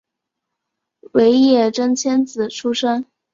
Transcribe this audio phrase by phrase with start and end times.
[1.11, 3.05] 尾野真千子出身。